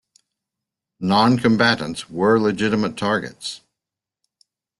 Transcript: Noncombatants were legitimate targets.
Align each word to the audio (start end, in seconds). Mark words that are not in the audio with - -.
Noncombatants 0.99 2.09
were 2.09 2.39
legitimate 2.39 2.97
targets. 2.97 3.61